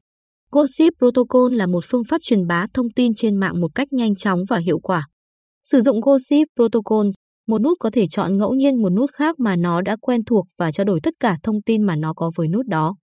Gossip 0.52 0.94
Protocol 1.00 1.56
là 1.56 1.68
một 1.68 1.84
phương 1.88 2.04
pháp 2.10 2.18
truyền 2.24 2.48
bá 2.48 2.66
thông 2.74 2.90
tin 2.96 3.14
trên 3.16 3.36
mạng 3.36 3.62
một 3.62 3.76
cách 3.76 3.88
nhanh 3.94 4.16
chóng 4.16 4.40
và 4.50 4.58
hiệu 4.58 4.80
quả. 4.80 5.08
Sử 5.66 5.82
dụng 5.82 6.02
Gossip 6.02 6.48
Protocol, 6.56 7.08
một 7.48 7.62
nút 7.62 7.78
có 7.80 7.90
thể 7.94 8.08
chọn 8.08 8.38
ngẫu 8.38 8.54
nhiên 8.54 8.82
một 8.82 8.90
nút 8.90 9.10
khác 9.14 9.40
mà 9.40 9.56
nó 9.56 9.82
đã 9.82 9.96
quen 10.02 10.24
thuộc 10.26 10.46
và 10.58 10.72
trao 10.72 10.86
đổi 10.86 11.00
tất 11.04 11.14
cả 11.20 11.38
thông 11.44 11.62
tin 11.62 11.84
mà 11.84 11.96
nó 11.96 12.14
có 12.14 12.32
với 12.36 12.48
nút 12.48 12.66
đó. 12.66 12.96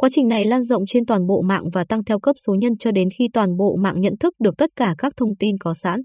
Quá 0.00 0.08
trình 0.12 0.28
này 0.28 0.44
lan 0.44 0.62
rộng 0.62 0.82
trên 0.86 1.06
toàn 1.06 1.26
bộ 1.26 1.42
mạng 1.42 1.64
và 1.72 1.84
tăng 1.84 2.04
theo 2.04 2.18
cấp 2.18 2.36
số 2.46 2.54
nhân 2.54 2.78
cho 2.78 2.90
đến 2.90 3.08
khi 3.18 3.28
toàn 3.32 3.56
bộ 3.56 3.76
mạng 3.76 4.00
nhận 4.00 4.14
thức 4.20 4.34
được 4.40 4.54
tất 4.58 4.70
cả 4.76 4.94
các 4.98 5.12
thông 5.16 5.36
tin 5.38 5.58
có 5.60 5.74
sẵn. 5.74 6.00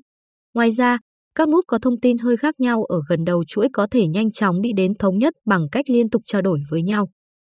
Ngoài 0.53 0.71
ra, 0.71 0.99
các 1.35 1.49
nút 1.49 1.65
có 1.67 1.79
thông 1.81 1.99
tin 1.99 2.17
hơi 2.17 2.37
khác 2.37 2.59
nhau 2.59 2.83
ở 2.83 2.97
gần 3.09 3.23
đầu 3.23 3.43
chuỗi 3.47 3.67
có 3.73 3.87
thể 3.91 4.07
nhanh 4.07 4.31
chóng 4.31 4.61
đi 4.61 4.69
đến 4.73 4.93
thống 4.99 5.17
nhất 5.17 5.33
bằng 5.45 5.61
cách 5.71 5.89
liên 5.89 6.09
tục 6.09 6.21
trao 6.25 6.41
đổi 6.41 6.59
với 6.69 6.83
nhau. 6.83 7.07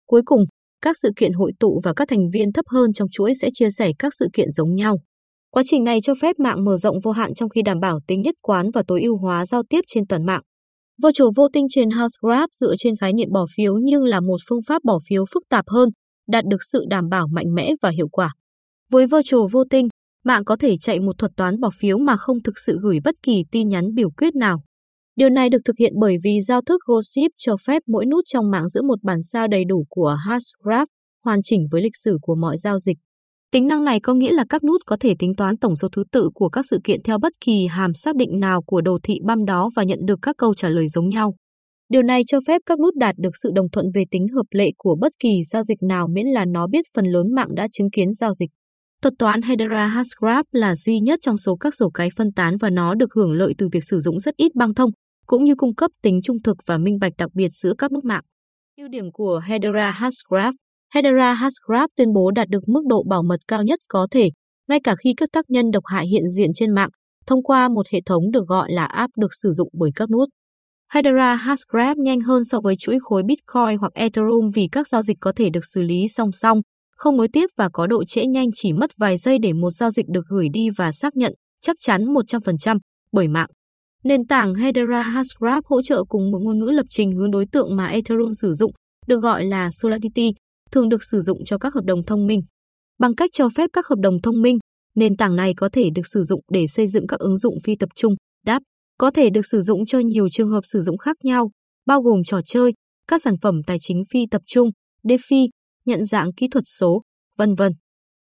Cuối 0.07 0.21
cùng, 0.25 0.43
các 0.81 0.95
sự 1.01 1.11
kiện 1.15 1.33
hội 1.33 1.51
tụ 1.59 1.81
và 1.83 1.93
các 1.93 2.07
thành 2.07 2.29
viên 2.33 2.51
thấp 2.51 2.65
hơn 2.67 2.93
trong 2.93 3.07
chuỗi 3.11 3.33
sẽ 3.41 3.49
chia 3.53 3.69
sẻ 3.77 3.91
các 3.99 4.13
sự 4.19 4.27
kiện 4.33 4.51
giống 4.51 4.75
nhau. 4.75 4.97
Quá 5.51 5.63
trình 5.65 5.83
này 5.83 5.99
cho 6.03 6.13
phép 6.21 6.39
mạng 6.39 6.65
mở 6.65 6.77
rộng 6.77 6.99
vô 7.03 7.11
hạn 7.11 7.33
trong 7.33 7.49
khi 7.49 7.61
đảm 7.61 7.79
bảo 7.79 7.99
tính 8.07 8.21
nhất 8.21 8.35
quán 8.41 8.71
và 8.73 8.83
tối 8.87 9.01
ưu 9.01 9.17
hóa 9.17 9.45
giao 9.45 9.63
tiếp 9.69 9.81
trên 9.87 10.07
toàn 10.07 10.25
mạng. 10.25 10.41
Virtual 11.03 11.29
Voting 11.35 11.67
trên 11.69 11.89
Housegraph 11.89 12.49
dựa 12.51 12.75
trên 12.77 12.95
khái 12.95 13.13
niệm 13.13 13.29
bỏ 13.31 13.45
phiếu 13.55 13.73
nhưng 13.83 14.03
là 14.03 14.19
một 14.19 14.37
phương 14.49 14.61
pháp 14.67 14.83
bỏ 14.83 14.99
phiếu 15.09 15.25
phức 15.33 15.43
tạp 15.49 15.65
hơn, 15.67 15.89
đạt 16.29 16.45
được 16.45 16.63
sự 16.71 16.85
đảm 16.89 17.09
bảo 17.09 17.27
mạnh 17.27 17.53
mẽ 17.53 17.71
và 17.81 17.89
hiệu 17.89 18.07
quả. 18.11 18.33
Với 18.91 19.07
Virtual 19.07 19.47
Voting, 19.51 19.87
mạng 20.25 20.45
có 20.45 20.55
thể 20.55 20.77
chạy 20.77 20.99
một 20.99 21.17
thuật 21.17 21.31
toán 21.35 21.59
bỏ 21.59 21.69
phiếu 21.79 21.97
mà 21.97 22.17
không 22.17 22.43
thực 22.43 22.59
sự 22.65 22.79
gửi 22.81 22.99
bất 23.03 23.15
kỳ 23.23 23.43
tin 23.51 23.69
nhắn 23.69 23.93
biểu 23.93 24.09
quyết 24.09 24.35
nào. 24.35 24.61
Điều 25.15 25.29
này 25.29 25.49
được 25.49 25.61
thực 25.65 25.77
hiện 25.77 25.93
bởi 25.99 26.17
vì 26.23 26.41
giao 26.41 26.61
thức 26.61 26.81
Gossip 26.85 27.31
cho 27.37 27.55
phép 27.67 27.81
mỗi 27.87 28.05
nút 28.05 28.23
trong 28.27 28.51
mạng 28.51 28.69
giữ 28.69 28.81
một 28.81 29.03
bản 29.03 29.21
sao 29.21 29.47
đầy 29.47 29.65
đủ 29.65 29.85
của 29.89 30.17
Hashgraph, 30.25 30.87
hoàn 31.25 31.39
chỉnh 31.43 31.67
với 31.71 31.81
lịch 31.81 31.95
sử 32.03 32.17
của 32.21 32.35
mọi 32.35 32.57
giao 32.57 32.79
dịch. 32.79 32.97
Tính 33.51 33.67
năng 33.67 33.83
này 33.83 33.99
có 33.99 34.13
nghĩa 34.13 34.31
là 34.31 34.45
các 34.49 34.63
nút 34.63 34.81
có 34.85 34.97
thể 34.99 35.15
tính 35.19 35.35
toán 35.35 35.57
tổng 35.57 35.75
số 35.75 35.87
thứ 35.91 36.03
tự 36.11 36.29
của 36.33 36.49
các 36.49 36.65
sự 36.69 36.79
kiện 36.83 37.03
theo 37.03 37.17
bất 37.17 37.33
kỳ 37.41 37.67
hàm 37.67 37.93
xác 37.93 38.15
định 38.15 38.39
nào 38.39 38.61
của 38.61 38.81
đồ 38.81 38.99
thị 39.03 39.19
băm 39.25 39.45
đó 39.45 39.69
và 39.75 39.83
nhận 39.83 39.99
được 40.05 40.19
các 40.21 40.37
câu 40.37 40.53
trả 40.53 40.69
lời 40.69 40.87
giống 40.87 41.09
nhau. 41.09 41.35
Điều 41.89 42.01
này 42.01 42.21
cho 42.27 42.39
phép 42.47 42.61
các 42.65 42.79
nút 42.79 42.95
đạt 42.95 43.15
được 43.17 43.31
sự 43.43 43.49
đồng 43.55 43.69
thuận 43.69 43.85
về 43.93 44.03
tính 44.11 44.27
hợp 44.35 44.45
lệ 44.51 44.71
của 44.77 44.97
bất 45.01 45.11
kỳ 45.19 45.43
giao 45.51 45.63
dịch 45.63 45.83
nào 45.83 46.07
miễn 46.07 46.25
là 46.25 46.45
nó 46.45 46.67
biết 46.67 46.85
phần 46.95 47.05
lớn 47.05 47.35
mạng 47.35 47.55
đã 47.55 47.67
chứng 47.71 47.89
kiến 47.91 48.11
giao 48.11 48.33
dịch. 48.33 48.49
Thuật 49.01 49.13
toán 49.19 49.41
Hedera 49.41 49.87
Hashgraph 49.87 50.47
là 50.51 50.75
duy 50.75 50.99
nhất 50.99 51.19
trong 51.21 51.37
số 51.37 51.55
các 51.55 51.75
rổ 51.75 51.89
cái 51.89 52.09
phân 52.15 52.31
tán 52.35 52.57
và 52.57 52.69
nó 52.69 52.95
được 52.95 53.13
hưởng 53.15 53.31
lợi 53.31 53.53
từ 53.57 53.67
việc 53.71 53.83
sử 53.83 53.99
dụng 53.99 54.19
rất 54.19 54.35
ít 54.35 54.55
băng 54.55 54.73
thông, 54.73 54.89
cũng 55.25 55.43
như 55.43 55.55
cung 55.55 55.75
cấp 55.75 55.91
tính 56.01 56.19
trung 56.23 56.41
thực 56.43 56.57
và 56.65 56.77
minh 56.77 56.97
bạch 57.01 57.13
đặc 57.17 57.29
biệt 57.33 57.49
giữa 57.49 57.73
các 57.77 57.91
mức 57.91 58.03
mạng. 58.03 58.23
Ưu 58.77 58.87
điểm 58.87 59.11
của 59.13 59.41
Hedera 59.45 59.91
Hashgraph 59.91 60.55
Hedera 60.93 61.33
Hashgraph 61.33 61.89
tuyên 61.95 62.13
bố 62.13 62.31
đạt 62.31 62.47
được 62.49 62.67
mức 62.67 62.81
độ 62.87 63.03
bảo 63.09 63.23
mật 63.23 63.39
cao 63.47 63.63
nhất 63.63 63.79
có 63.87 64.07
thể, 64.11 64.29
ngay 64.67 64.79
cả 64.83 64.95
khi 65.03 65.13
các 65.17 65.29
tác 65.31 65.45
nhân 65.49 65.71
độc 65.71 65.83
hại 65.85 66.07
hiện 66.07 66.29
diện 66.37 66.49
trên 66.55 66.75
mạng, 66.75 66.89
thông 67.27 67.43
qua 67.43 67.69
một 67.69 67.87
hệ 67.93 67.99
thống 68.05 68.31
được 68.31 68.47
gọi 68.47 68.71
là 68.71 68.85
app 68.85 69.17
được 69.17 69.33
sử 69.41 69.51
dụng 69.51 69.69
bởi 69.73 69.91
các 69.95 70.09
nút. 70.09 70.29
Hedera 70.93 71.35
Hashgraph 71.35 71.97
nhanh 71.97 72.19
hơn 72.21 72.43
so 72.43 72.59
với 72.63 72.75
chuỗi 72.75 72.97
khối 73.01 73.23
Bitcoin 73.23 73.77
hoặc 73.79 73.93
Ethereum 73.93 74.49
vì 74.53 74.67
các 74.71 74.87
giao 74.87 75.01
dịch 75.01 75.17
có 75.19 75.31
thể 75.35 75.49
được 75.49 75.65
xử 75.73 75.81
lý 75.81 76.07
song 76.07 76.31
song, 76.31 76.61
không 76.97 77.17
nối 77.17 77.27
tiếp 77.33 77.49
và 77.57 77.69
có 77.73 77.87
độ 77.87 78.05
trễ 78.05 78.25
nhanh 78.25 78.47
chỉ 78.53 78.73
mất 78.73 78.89
vài 78.97 79.17
giây 79.17 79.37
để 79.39 79.53
một 79.53 79.69
giao 79.69 79.89
dịch 79.89 80.05
được 80.09 80.25
gửi 80.29 80.47
đi 80.53 80.67
và 80.77 80.91
xác 80.91 81.15
nhận, 81.15 81.33
chắc 81.61 81.75
chắn 81.79 82.05
100% 82.05 82.79
bởi 83.11 83.27
mạng. 83.27 83.49
Nền 84.03 84.27
tảng 84.27 84.55
Hedera 84.55 85.01
Hashgraph 85.01 85.65
hỗ 85.65 85.81
trợ 85.81 86.03
cùng 86.03 86.31
một 86.31 86.39
ngôn 86.41 86.59
ngữ 86.59 86.71
lập 86.71 86.85
trình 86.89 87.11
hướng 87.11 87.31
đối 87.31 87.45
tượng 87.51 87.75
mà 87.75 87.87
Ethereum 87.87 88.31
sử 88.33 88.53
dụng, 88.53 88.71
được 89.07 89.19
gọi 89.19 89.45
là 89.45 89.69
Solidity, 89.71 90.31
thường 90.71 90.89
được 90.89 91.03
sử 91.03 91.21
dụng 91.21 91.45
cho 91.45 91.57
các 91.57 91.73
hợp 91.73 91.83
đồng 91.85 92.05
thông 92.05 92.27
minh. 92.27 92.41
Bằng 92.99 93.15
cách 93.15 93.29
cho 93.33 93.49
phép 93.49 93.69
các 93.73 93.87
hợp 93.87 93.99
đồng 94.01 94.21
thông 94.21 94.41
minh, 94.41 94.57
nền 94.95 95.17
tảng 95.17 95.35
này 95.35 95.53
có 95.57 95.69
thể 95.71 95.89
được 95.95 96.07
sử 96.13 96.23
dụng 96.23 96.41
để 96.51 96.67
xây 96.67 96.87
dựng 96.87 97.07
các 97.07 97.19
ứng 97.19 97.37
dụng 97.37 97.57
phi 97.63 97.75
tập 97.75 97.89
trung, 97.95 98.13
đáp, 98.45 98.61
có 98.99 99.11
thể 99.11 99.29
được 99.29 99.45
sử 99.51 99.61
dụng 99.61 99.85
cho 99.85 99.99
nhiều 99.99 100.27
trường 100.31 100.49
hợp 100.49 100.61
sử 100.63 100.81
dụng 100.81 100.97
khác 100.97 101.17
nhau, 101.23 101.51
bao 101.85 102.01
gồm 102.01 102.23
trò 102.25 102.41
chơi, 102.45 102.73
các 103.07 103.21
sản 103.21 103.33
phẩm 103.41 103.55
tài 103.67 103.77
chính 103.81 104.03
phi 104.11 104.19
tập 104.31 104.41
trung, 104.45 104.69
DeFi, 105.03 105.47
nhận 105.85 106.05
dạng 106.05 106.33
kỹ 106.33 106.47
thuật 106.51 106.63
số, 106.79 107.01
vân 107.37 107.55
vân. 107.55 107.71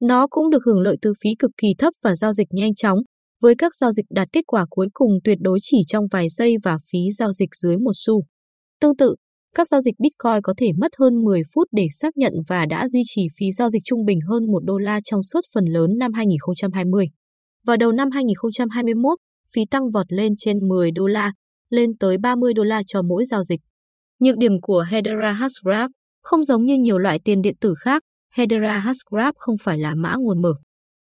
Nó 0.01 0.27
cũng 0.29 0.49
được 0.49 0.63
hưởng 0.65 0.79
lợi 0.79 0.97
từ 1.01 1.13
phí 1.23 1.29
cực 1.39 1.51
kỳ 1.57 1.67
thấp 1.77 1.93
và 2.03 2.15
giao 2.15 2.33
dịch 2.33 2.47
nhanh 2.51 2.75
chóng, 2.75 2.99
với 3.41 3.55
các 3.57 3.75
giao 3.75 3.91
dịch 3.91 4.05
đạt 4.09 4.27
kết 4.33 4.41
quả 4.47 4.65
cuối 4.69 4.88
cùng 4.93 5.11
tuyệt 5.23 5.38
đối 5.41 5.59
chỉ 5.61 5.77
trong 5.88 6.05
vài 6.11 6.27
giây 6.29 6.55
và 6.63 6.77
phí 6.91 6.99
giao 7.17 7.31
dịch 7.31 7.49
dưới 7.55 7.77
một 7.77 7.93
xu. 7.93 8.23
Tương 8.81 8.97
tự, 8.97 9.15
các 9.55 9.67
giao 9.67 9.81
dịch 9.81 9.95
Bitcoin 9.99 10.41
có 10.43 10.53
thể 10.57 10.67
mất 10.77 10.91
hơn 10.99 11.23
10 11.23 11.41
phút 11.53 11.67
để 11.71 11.88
xác 11.91 12.17
nhận 12.17 12.33
và 12.47 12.65
đã 12.65 12.88
duy 12.88 13.01
trì 13.05 13.21
phí 13.39 13.51
giao 13.51 13.69
dịch 13.69 13.81
trung 13.85 14.05
bình 14.05 14.19
hơn 14.29 14.45
1 14.51 14.59
đô 14.63 14.77
la 14.77 14.99
trong 15.03 15.23
suốt 15.23 15.41
phần 15.53 15.65
lớn 15.65 15.97
năm 15.97 16.13
2020. 16.13 17.05
Vào 17.65 17.77
đầu 17.77 17.91
năm 17.91 18.11
2021, 18.11 19.19
phí 19.56 19.65
tăng 19.72 19.91
vọt 19.94 20.06
lên 20.10 20.34
trên 20.38 20.68
10 20.68 20.91
đô 20.91 21.08
la, 21.08 21.34
lên 21.70 21.98
tới 22.00 22.18
30 22.18 22.53
đô 22.53 22.63
la 22.63 22.82
cho 22.88 23.01
mỗi 23.01 23.25
giao 23.25 23.44
dịch. 23.44 23.60
Nhược 24.20 24.38
điểm 24.38 24.62
của 24.62 24.86
Hedera 24.89 25.32
Hashgraph 25.32 25.91
không 26.24 26.44
giống 26.44 26.65
như 26.65 26.77
nhiều 26.77 26.98
loại 26.98 27.20
tiền 27.24 27.41
điện 27.41 27.56
tử 27.62 27.74
khác, 27.79 28.01
Hedera 28.34 28.77
Hashgraph 28.79 29.36
không 29.38 29.56
phải 29.62 29.77
là 29.77 29.96
mã 29.96 30.15
nguồn 30.20 30.41
mở. 30.41 30.53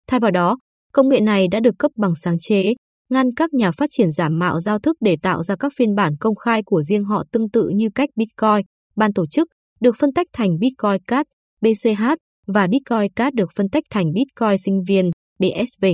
Thay 0.09 0.21
vào 0.21 0.31
đó, 0.31 0.59
công 0.93 1.09
nghệ 1.09 1.21
này 1.21 1.49
đã 1.49 1.61
được 1.61 1.75
cấp 1.79 1.91
bằng 1.97 2.15
sáng 2.15 2.37
chế, 2.41 2.75
ngăn 3.11 3.27
các 3.37 3.53
nhà 3.53 3.71
phát 3.71 3.89
triển 3.93 4.11
giả 4.11 4.29
mạo 4.29 4.61
giao 4.61 4.79
thức 4.79 4.97
để 5.01 5.17
tạo 5.23 5.43
ra 5.43 5.57
các 5.57 5.73
phiên 5.77 5.95
bản 5.95 6.17
công 6.21 6.35
khai 6.35 6.63
của 6.63 6.83
riêng 6.83 7.05
họ 7.05 7.25
tương 7.33 7.51
tự 7.51 7.69
như 7.75 7.89
cách 7.95 8.09
Bitcoin, 8.17 8.67
ban 8.97 9.13
tổ 9.13 9.27
chức, 9.27 9.49
được 9.81 9.95
phân 10.01 10.13
tách 10.13 10.27
thành 10.33 10.59
Bitcoin 10.61 11.03
Cash 11.07 11.29
BCH, 11.61 12.03
và 12.47 12.67
Bitcoin 12.67 13.13
Cash 13.17 13.35
được 13.35 13.51
phân 13.57 13.69
tách 13.69 13.85
thành 13.91 14.13
Bitcoin 14.13 14.59
sinh 14.65 14.83
viên, 14.89 15.11
BSV. 15.39 15.87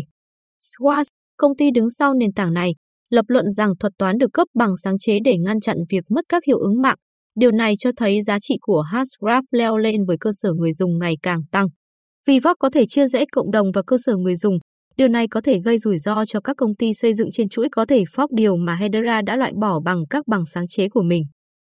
Squash, 0.60 1.08
công 1.40 1.56
ty 1.56 1.70
đứng 1.70 1.90
sau 1.90 2.14
nền 2.14 2.32
tảng 2.32 2.52
này, 2.52 2.74
lập 3.10 3.24
luận 3.28 3.50
rằng 3.50 3.72
thuật 3.80 3.92
toán 3.98 4.18
được 4.18 4.32
cấp 4.32 4.48
bằng 4.54 4.76
sáng 4.84 4.98
chế 4.98 5.18
để 5.24 5.36
ngăn 5.38 5.60
chặn 5.60 5.76
việc 5.90 6.04
mất 6.10 6.24
các 6.28 6.44
hiệu 6.44 6.58
ứng 6.58 6.82
mạng. 6.82 6.96
Điều 7.36 7.50
này 7.50 7.74
cho 7.78 7.90
thấy 7.96 8.22
giá 8.22 8.38
trị 8.38 8.54
của 8.60 8.80
Hashgraph 8.80 9.44
leo 9.50 9.76
lên 9.76 10.04
với 10.06 10.16
cơ 10.20 10.30
sở 10.32 10.52
người 10.52 10.72
dùng 10.72 10.98
ngày 10.98 11.14
càng 11.22 11.40
tăng. 11.52 11.66
Vì 12.26 12.38
có 12.58 12.70
thể 12.70 12.86
chia 12.86 13.06
rẽ 13.06 13.24
cộng 13.32 13.50
đồng 13.50 13.66
và 13.74 13.82
cơ 13.86 13.96
sở 14.06 14.16
người 14.16 14.36
dùng, 14.36 14.58
điều 14.96 15.08
này 15.08 15.28
có 15.28 15.40
thể 15.40 15.60
gây 15.64 15.78
rủi 15.78 15.98
ro 15.98 16.24
cho 16.26 16.40
các 16.40 16.56
công 16.56 16.74
ty 16.74 16.94
xây 16.94 17.14
dựng 17.14 17.28
trên 17.32 17.48
chuỗi 17.48 17.68
có 17.72 17.86
thể 17.86 18.04
fork 18.04 18.28
điều 18.30 18.56
mà 18.56 18.74
Hedera 18.74 19.22
đã 19.22 19.36
loại 19.36 19.52
bỏ 19.60 19.80
bằng 19.80 20.02
các 20.10 20.26
bằng 20.28 20.46
sáng 20.46 20.68
chế 20.68 20.88
của 20.88 21.02
mình. 21.02 21.22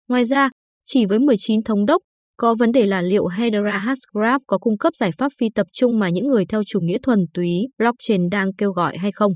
Ngoài 0.10 0.26
ra, 0.26 0.50
chỉ 0.86 1.06
với 1.06 1.20
19 1.20 1.64
thống 1.64 1.86
đốc, 1.86 2.02
có 2.38 2.56
vấn 2.60 2.72
đề 2.72 2.86
là 2.86 3.02
liệu 3.02 3.28
Hedera 3.28 3.78
Hashgraph 3.78 4.42
có 4.48 4.58
cung 4.58 4.78
cấp 4.78 4.96
giải 4.96 5.12
pháp 5.18 5.32
phi 5.40 5.50
tập 5.56 5.68
trung 5.74 6.00
mà 6.00 6.10
những 6.10 6.28
người 6.28 6.46
theo 6.46 6.62
chủ 6.68 6.80
nghĩa 6.80 6.98
thuần 7.04 7.20
túy 7.34 7.50
blockchain 7.78 8.30
đang 8.32 8.54
kêu 8.54 8.72
gọi 8.72 8.98
hay 8.98 9.12
không. 9.12 9.34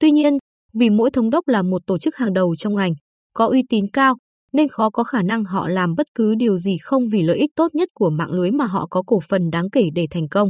Tuy 0.00 0.10
nhiên, 0.10 0.38
vì 0.74 0.90
mỗi 0.90 1.10
thống 1.10 1.30
đốc 1.30 1.48
là 1.48 1.62
một 1.62 1.82
tổ 1.86 1.98
chức 1.98 2.16
hàng 2.16 2.32
đầu 2.32 2.56
trong 2.56 2.76
ngành, 2.76 2.92
có 3.34 3.46
uy 3.46 3.62
tín 3.68 3.84
cao, 3.92 4.14
nên 4.52 4.68
khó 4.68 4.90
có 4.90 5.04
khả 5.04 5.22
năng 5.22 5.44
họ 5.44 5.68
làm 5.68 5.94
bất 5.96 6.06
cứ 6.14 6.34
điều 6.34 6.56
gì 6.56 6.76
không 6.82 7.02
vì 7.12 7.22
lợi 7.22 7.36
ích 7.36 7.50
tốt 7.56 7.74
nhất 7.74 7.88
của 7.94 8.10
mạng 8.10 8.30
lưới 8.30 8.50
mà 8.50 8.66
họ 8.66 8.86
có 8.90 9.02
cổ 9.06 9.20
phần 9.28 9.50
đáng 9.50 9.70
kể 9.70 9.84
để 9.94 10.06
thành 10.10 10.28
công. 10.28 10.48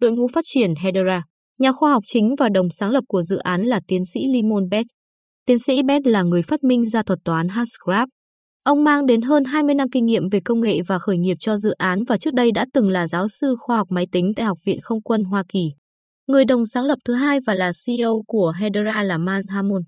Đội 0.00 0.12
ngũ 0.12 0.28
phát 0.28 0.44
triển 0.44 0.74
Hedera, 0.74 1.22
nhà 1.58 1.72
khoa 1.72 1.92
học 1.92 2.02
chính 2.06 2.34
và 2.38 2.48
đồng 2.48 2.70
sáng 2.70 2.90
lập 2.90 3.04
của 3.08 3.22
dự 3.22 3.36
án 3.36 3.62
là 3.62 3.80
tiến 3.88 4.04
sĩ 4.04 4.20
Limon 4.32 4.68
Beth. 4.68 4.86
Tiến 5.46 5.58
sĩ 5.58 5.82
Beth 5.82 6.06
là 6.06 6.22
người 6.22 6.42
phát 6.42 6.64
minh 6.64 6.86
ra 6.86 7.02
thuật 7.02 7.18
toán 7.24 7.48
Hashgraph. 7.48 8.08
Ông 8.64 8.84
mang 8.84 9.06
đến 9.06 9.22
hơn 9.22 9.44
20 9.44 9.74
năm 9.74 9.88
kinh 9.92 10.06
nghiệm 10.06 10.28
về 10.28 10.40
công 10.44 10.60
nghệ 10.60 10.80
và 10.88 10.98
khởi 10.98 11.18
nghiệp 11.18 11.36
cho 11.40 11.56
dự 11.56 11.70
án 11.70 12.04
và 12.04 12.18
trước 12.18 12.34
đây 12.34 12.52
đã 12.52 12.66
từng 12.74 12.88
là 12.88 13.06
giáo 13.06 13.28
sư 13.28 13.56
khoa 13.60 13.76
học 13.76 13.86
máy 13.90 14.06
tính 14.12 14.32
tại 14.36 14.46
Học 14.46 14.58
viện 14.64 14.80
Không 14.82 15.02
quân 15.02 15.24
Hoa 15.24 15.44
Kỳ. 15.48 15.70
Người 16.28 16.44
đồng 16.44 16.66
sáng 16.66 16.84
lập 16.84 16.98
thứ 17.04 17.14
hai 17.14 17.38
và 17.46 17.54
là 17.54 17.70
CEO 17.86 18.22
của 18.26 18.52
Hedera 18.58 19.02
là 19.02 19.18
Mans 19.18 19.50
Hamon. 19.50 19.82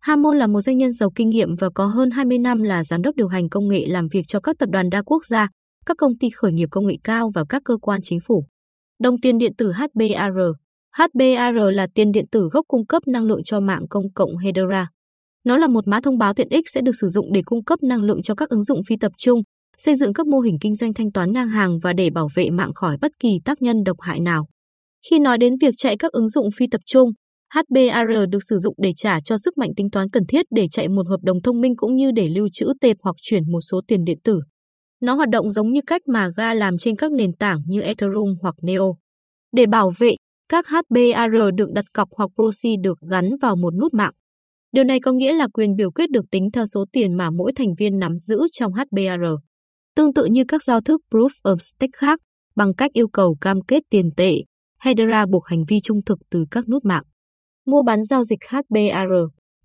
Hamon 0.00 0.38
là 0.38 0.46
một 0.46 0.60
doanh 0.60 0.78
nhân 0.78 0.92
giàu 0.92 1.10
kinh 1.14 1.28
nghiệm 1.28 1.48
và 1.56 1.70
có 1.74 1.86
hơn 1.86 2.10
20 2.10 2.38
năm 2.38 2.62
là 2.62 2.84
giám 2.84 3.02
đốc 3.02 3.16
điều 3.16 3.28
hành 3.28 3.48
công 3.48 3.68
nghệ 3.68 3.86
làm 3.86 4.08
việc 4.12 4.22
cho 4.28 4.40
các 4.40 4.56
tập 4.58 4.68
đoàn 4.72 4.90
đa 4.90 5.02
quốc 5.02 5.24
gia, 5.24 5.48
các 5.86 5.96
công 5.96 6.18
ty 6.18 6.30
khởi 6.30 6.52
nghiệp 6.52 6.68
công 6.70 6.86
nghệ 6.86 6.94
cao 7.04 7.30
và 7.34 7.44
các 7.48 7.62
cơ 7.64 7.76
quan 7.82 8.00
chính 8.02 8.20
phủ. 8.20 8.44
Đồng 9.00 9.20
tiền 9.20 9.38
điện 9.38 9.52
tử 9.58 9.72
HBAR 9.72 10.36
HBAR 10.96 11.56
là 11.72 11.86
tiền 11.94 12.12
điện 12.12 12.24
tử 12.32 12.48
gốc 12.52 12.64
cung 12.68 12.86
cấp 12.86 13.02
năng 13.06 13.24
lượng 13.24 13.44
cho 13.44 13.60
mạng 13.60 13.84
công 13.90 14.12
cộng 14.14 14.36
Hedera. 14.36 14.88
Nó 15.44 15.56
là 15.56 15.66
một 15.66 15.88
mã 15.88 16.00
thông 16.00 16.18
báo 16.18 16.34
tiện 16.34 16.48
ích 16.48 16.64
sẽ 16.70 16.80
được 16.80 16.94
sử 17.00 17.08
dụng 17.08 17.32
để 17.32 17.42
cung 17.44 17.64
cấp 17.64 17.82
năng 17.82 18.02
lượng 18.02 18.22
cho 18.22 18.34
các 18.34 18.48
ứng 18.48 18.62
dụng 18.62 18.80
phi 18.88 18.96
tập 19.00 19.12
trung, 19.18 19.40
xây 19.78 19.96
dựng 19.96 20.12
các 20.12 20.26
mô 20.26 20.40
hình 20.40 20.58
kinh 20.60 20.74
doanh 20.74 20.94
thanh 20.94 21.12
toán 21.12 21.32
ngang 21.32 21.48
hàng 21.48 21.78
và 21.82 21.92
để 21.92 22.10
bảo 22.10 22.28
vệ 22.34 22.50
mạng 22.50 22.74
khỏi 22.74 22.96
bất 23.00 23.12
kỳ 23.18 23.38
tác 23.44 23.62
nhân 23.62 23.76
độc 23.84 24.00
hại 24.00 24.20
nào. 24.20 24.46
Khi 25.10 25.18
nói 25.18 25.38
đến 25.38 25.54
việc 25.60 25.74
chạy 25.76 25.96
các 25.98 26.12
ứng 26.12 26.28
dụng 26.28 26.48
phi 26.56 26.66
tập 26.70 26.80
trung, 26.86 27.10
HBAR 27.54 28.28
được 28.30 28.38
sử 28.48 28.58
dụng 28.58 28.74
để 28.78 28.92
trả 28.96 29.20
cho 29.20 29.36
sức 29.38 29.58
mạnh 29.58 29.70
tính 29.76 29.90
toán 29.90 30.10
cần 30.10 30.22
thiết 30.28 30.46
để 30.50 30.68
chạy 30.70 30.88
một 30.88 31.08
hợp 31.08 31.20
đồng 31.22 31.42
thông 31.42 31.60
minh 31.60 31.76
cũng 31.76 31.96
như 31.96 32.10
để 32.10 32.28
lưu 32.28 32.48
trữ 32.52 32.72
tệp 32.80 32.96
hoặc 33.02 33.16
chuyển 33.22 33.52
một 33.52 33.60
số 33.60 33.80
tiền 33.86 34.04
điện 34.04 34.18
tử. 34.24 34.40
Nó 35.00 35.14
hoạt 35.14 35.28
động 35.28 35.50
giống 35.50 35.72
như 35.72 35.80
cách 35.86 36.02
mà 36.08 36.28
GA 36.36 36.54
làm 36.54 36.78
trên 36.78 36.96
các 36.96 37.12
nền 37.12 37.32
tảng 37.32 37.58
như 37.66 37.80
Ethereum 37.80 38.34
hoặc 38.42 38.54
Neo. 38.62 38.96
Để 39.52 39.66
bảo 39.66 39.92
vệ, 39.98 40.16
các 40.48 40.66
HBAR 40.68 41.54
được 41.54 41.70
đặt 41.74 41.84
cọc 41.92 42.08
hoặc 42.16 42.30
proxy 42.34 42.76
được 42.82 42.98
gắn 43.10 43.30
vào 43.42 43.56
một 43.56 43.74
nút 43.80 43.94
mạng. 43.94 44.12
Điều 44.72 44.84
này 44.84 45.00
có 45.00 45.12
nghĩa 45.12 45.32
là 45.32 45.48
quyền 45.48 45.76
biểu 45.76 45.90
quyết 45.90 46.10
được 46.10 46.24
tính 46.30 46.48
theo 46.52 46.64
số 46.66 46.84
tiền 46.92 47.16
mà 47.16 47.30
mỗi 47.30 47.52
thành 47.56 47.74
viên 47.78 47.98
nắm 47.98 48.18
giữ 48.18 48.40
trong 48.52 48.72
HBAR. 48.72 49.20
Tương 49.96 50.14
tự 50.14 50.24
như 50.24 50.44
các 50.48 50.62
giao 50.62 50.80
thức 50.80 51.00
Proof 51.10 51.30
of 51.44 51.56
Stake 51.58 51.90
khác, 51.96 52.20
bằng 52.56 52.74
cách 52.74 52.92
yêu 52.92 53.08
cầu 53.08 53.36
cam 53.40 53.60
kết 53.68 53.82
tiền 53.90 54.10
tệ, 54.16 54.42
Hedera 54.84 55.26
buộc 55.26 55.46
hành 55.46 55.64
vi 55.68 55.80
trung 55.82 56.04
thực 56.06 56.18
từ 56.30 56.44
các 56.50 56.68
nút 56.68 56.84
mạng. 56.84 57.02
Mua 57.66 57.82
bán 57.82 58.02
giao 58.02 58.24
dịch 58.24 58.38
HBAR 58.50 59.12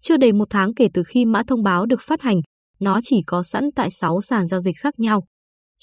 Chưa 0.01 0.17
đầy 0.17 0.33
một 0.33 0.47
tháng 0.49 0.73
kể 0.73 0.87
từ 0.93 1.03
khi 1.07 1.25
mã 1.25 1.41
thông 1.47 1.63
báo 1.63 1.85
được 1.85 2.01
phát 2.01 2.21
hành, 2.21 2.37
nó 2.79 2.99
chỉ 3.03 3.21
có 3.27 3.43
sẵn 3.43 3.63
tại 3.75 3.89
6 3.91 4.21
sàn 4.21 4.47
giao 4.47 4.59
dịch 4.59 4.75
khác 4.79 4.93
nhau. 4.99 5.23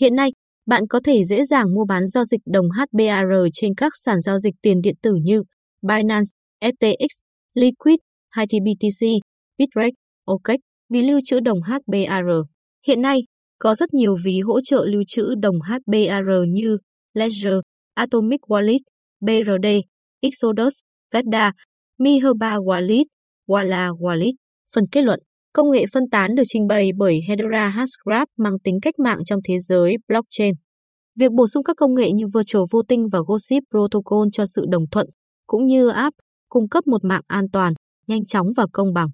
Hiện 0.00 0.14
nay, 0.14 0.30
bạn 0.66 0.82
có 0.88 1.00
thể 1.04 1.24
dễ 1.24 1.44
dàng 1.44 1.74
mua 1.74 1.84
bán 1.84 2.08
giao 2.08 2.24
dịch 2.24 2.40
đồng 2.46 2.66
HBAR 2.70 3.48
trên 3.52 3.74
các 3.74 3.92
sàn 4.04 4.20
giao 4.20 4.38
dịch 4.38 4.54
tiền 4.62 4.80
điện 4.80 4.94
tử 5.02 5.14
như 5.22 5.42
Binance, 5.82 6.28
FTX, 6.62 7.08
Liquid, 7.54 7.96
HTBTC, 8.36 9.06
Bitrex, 9.58 9.92
OKEx 10.24 10.58
ví 10.90 11.02
lưu 11.02 11.20
trữ 11.24 11.40
đồng 11.40 11.58
HBAR. 11.62 12.26
Hiện 12.86 13.02
nay, 13.02 13.20
có 13.58 13.74
rất 13.74 13.94
nhiều 13.94 14.16
ví 14.24 14.40
hỗ 14.40 14.60
trợ 14.60 14.84
lưu 14.84 15.02
trữ 15.08 15.34
đồng 15.42 15.56
HBAR 15.60 16.48
như 16.48 16.78
Ledger, 17.14 17.58
Atomic 17.94 18.40
Wallet, 18.40 18.78
BRD, 19.24 19.66
Exodus, 20.20 20.74
Gadda, 21.10 21.52
Miherba 21.98 22.56
Walid, 22.56 23.04
Walla 23.48 23.96
Wallet. 23.98 24.32
Phần 24.74 24.84
kết 24.92 25.02
luận 25.02 25.20
Công 25.56 25.70
nghệ 25.70 25.84
phân 25.92 26.02
tán 26.10 26.34
được 26.34 26.42
trình 26.46 26.66
bày 26.66 26.90
bởi 26.96 27.20
Hedera 27.28 27.68
Hashgraph 27.68 28.28
mang 28.38 28.58
tính 28.64 28.78
cách 28.82 28.98
mạng 28.98 29.18
trong 29.24 29.40
thế 29.44 29.58
giới 29.58 29.96
blockchain. 30.08 30.54
Việc 31.18 31.32
bổ 31.32 31.46
sung 31.46 31.64
các 31.64 31.76
công 31.76 31.94
nghệ 31.94 32.12
như 32.12 32.24
Virtual 32.34 32.64
Voting 32.70 33.08
và 33.12 33.18
Gossip 33.26 33.62
Protocol 33.70 34.28
cho 34.32 34.46
sự 34.46 34.64
đồng 34.68 34.84
thuận, 34.90 35.06
cũng 35.46 35.66
như 35.66 35.88
app, 35.88 36.16
cung 36.48 36.68
cấp 36.68 36.86
một 36.86 37.04
mạng 37.04 37.22
an 37.26 37.44
toàn, 37.52 37.74
nhanh 38.06 38.26
chóng 38.26 38.46
và 38.56 38.66
công 38.72 38.92
bằng. 38.94 39.08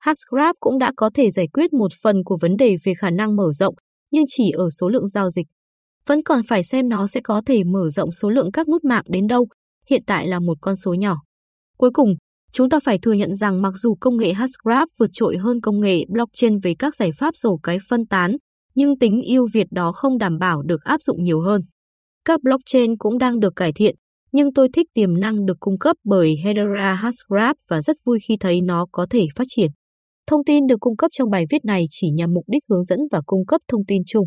Hashgraph 0.00 0.56
cũng 0.60 0.78
đã 0.78 0.92
có 0.96 1.10
thể 1.14 1.30
giải 1.30 1.48
quyết 1.52 1.72
một 1.72 1.92
phần 2.02 2.16
của 2.24 2.38
vấn 2.40 2.56
đề 2.56 2.76
về 2.84 2.92
khả 2.98 3.10
năng 3.10 3.36
mở 3.36 3.52
rộng, 3.52 3.74
nhưng 4.10 4.24
chỉ 4.28 4.50
ở 4.50 4.70
số 4.70 4.88
lượng 4.88 5.06
giao 5.06 5.30
dịch. 5.30 5.46
Vẫn 6.08 6.22
còn 6.24 6.40
phải 6.48 6.64
xem 6.64 6.88
nó 6.88 7.06
sẽ 7.06 7.20
có 7.24 7.42
thể 7.46 7.64
mở 7.64 7.90
rộng 7.90 8.12
số 8.12 8.30
lượng 8.30 8.52
các 8.52 8.68
nút 8.68 8.84
mạng 8.84 9.04
đến 9.08 9.26
đâu, 9.26 9.46
hiện 9.90 10.02
tại 10.06 10.26
là 10.26 10.40
một 10.40 10.58
con 10.60 10.76
số 10.76 10.94
nhỏ. 10.94 11.16
Cuối 11.78 11.90
cùng, 11.94 12.14
chúng 12.52 12.70
ta 12.70 12.78
phải 12.84 12.98
thừa 12.98 13.12
nhận 13.12 13.34
rằng 13.34 13.62
mặc 13.62 13.72
dù 13.76 13.94
công 14.00 14.16
nghệ 14.16 14.32
Hashgraph 14.32 14.88
vượt 14.98 15.10
trội 15.12 15.36
hơn 15.36 15.60
công 15.60 15.80
nghệ 15.80 16.04
blockchain 16.08 16.58
về 16.62 16.74
các 16.78 16.96
giải 16.96 17.10
pháp 17.18 17.36
rổ 17.36 17.56
cái 17.56 17.78
phân 17.90 18.06
tán, 18.06 18.36
nhưng 18.74 18.98
tính 18.98 19.20
ưu 19.28 19.48
việt 19.52 19.66
đó 19.70 19.92
không 19.92 20.18
đảm 20.18 20.38
bảo 20.38 20.62
được 20.62 20.82
áp 20.84 21.02
dụng 21.02 21.22
nhiều 21.22 21.40
hơn. 21.40 21.62
Các 22.24 22.40
blockchain 22.42 22.96
cũng 22.98 23.18
đang 23.18 23.40
được 23.40 23.52
cải 23.56 23.72
thiện, 23.72 23.96
nhưng 24.32 24.52
tôi 24.52 24.68
thích 24.72 24.86
tiềm 24.94 25.20
năng 25.20 25.46
được 25.46 25.56
cung 25.60 25.78
cấp 25.78 25.96
bởi 26.04 26.34
Hedera 26.44 26.94
Hashgraph 26.94 27.56
và 27.70 27.80
rất 27.80 27.96
vui 28.04 28.18
khi 28.28 28.36
thấy 28.40 28.60
nó 28.60 28.86
có 28.92 29.06
thể 29.10 29.26
phát 29.36 29.44
triển. 29.48 29.70
Thông 30.26 30.44
tin 30.44 30.66
được 30.66 30.80
cung 30.80 30.96
cấp 30.96 31.10
trong 31.12 31.30
bài 31.30 31.44
viết 31.50 31.64
này 31.64 31.84
chỉ 31.90 32.10
nhằm 32.10 32.32
mục 32.34 32.44
đích 32.48 32.62
hướng 32.70 32.82
dẫn 32.82 32.98
và 33.12 33.20
cung 33.26 33.46
cấp 33.46 33.60
thông 33.68 33.84
tin 33.88 34.02
chung. 34.06 34.26